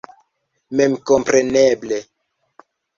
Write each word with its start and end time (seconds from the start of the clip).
Memkompreneble. 0.79 1.99